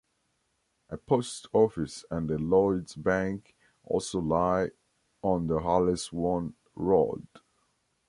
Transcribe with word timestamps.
A 0.89 0.97
post 0.97 1.45
office 1.53 2.05
and 2.09 2.31
a 2.31 2.39
Lloyds 2.39 2.95
Bank 2.95 3.53
also 3.83 4.17
lie 4.17 4.71
on 5.21 5.45
the 5.45 5.59
Halesowen 5.59 6.55
Road. 6.73 7.27